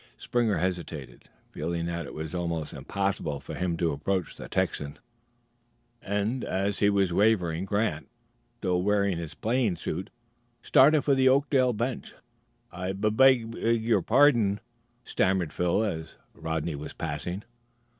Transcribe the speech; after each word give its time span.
Springer 0.17 0.57
hesitated, 0.57 1.29
feeling 1.51 1.85
that 1.85 2.07
it 2.07 2.13
was 2.15 2.33
almost 2.33 2.73
impossible 2.73 3.39
for 3.39 3.53
him 3.53 3.77
to 3.77 3.91
approach 3.91 4.35
the 4.35 4.49
Texan, 4.49 4.97
and, 6.01 6.43
as 6.43 6.79
he 6.79 6.89
was 6.89 7.13
wavering, 7.13 7.65
Grant, 7.65 8.09
still 8.57 8.81
wearing 8.81 9.19
his 9.19 9.35
playing 9.35 9.75
suit, 9.75 10.09
started 10.63 11.03
for 11.03 11.13
the 11.13 11.29
Oakdale 11.29 11.71
bench. 11.73 12.15
"I 12.71 12.87
I 12.87 12.93
bub 12.93 13.15
beg 13.15 13.53
your 13.53 14.01
pardon," 14.01 14.59
stammered 15.03 15.53
Phil 15.53 15.83
as 15.83 16.15
Rodney 16.33 16.73
was 16.73 16.93
passing. 16.93 17.43